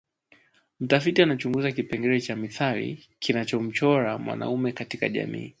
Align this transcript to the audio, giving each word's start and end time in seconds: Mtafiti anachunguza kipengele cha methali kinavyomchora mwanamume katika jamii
Mtafiti 0.79 1.21
anachunguza 1.21 1.71
kipengele 1.71 2.21
cha 2.21 2.35
methali 2.35 3.07
kinavyomchora 3.19 4.17
mwanamume 4.17 4.71
katika 4.71 5.09
jamii 5.09 5.49